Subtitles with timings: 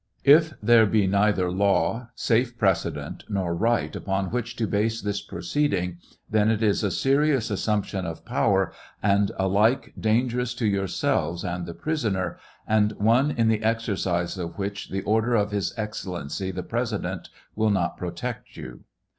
[0.25, 5.99] If there be neither law, safe precedent, nor right, upon which to base this proceeding,
[6.27, 11.75] then it is a serious assumption of power, and alike dangerous to yourselves and the
[11.75, 17.29] prisoner, and one in the exercise of which the order of his excellency the President
[17.55, 18.85] will not protect you.